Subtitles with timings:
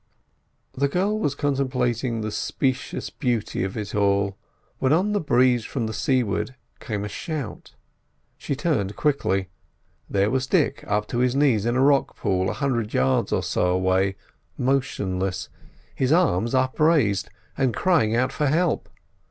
[0.73, 4.35] '"The girl was contemplating the specious beauty of it all,
[4.79, 7.75] when on the breeze from seaward came a shout.
[8.35, 9.49] She turned quickly.
[10.09, 13.43] There was Dick up to his knees in a rock pool a hundred yards or
[13.43, 14.15] so away,
[14.57, 15.49] motionless,
[15.93, 18.89] his arms upraised, and crying out for help.